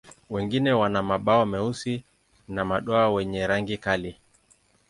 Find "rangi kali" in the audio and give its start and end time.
3.47-4.17